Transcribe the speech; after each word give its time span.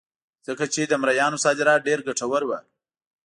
ځکه 0.47 0.63
چې 0.73 0.81
د 0.85 0.93
مریانو 1.01 1.41
صادرات 1.45 1.79
ډېر 1.87 1.99
ګټور 2.07 2.41
وو. 2.45 2.59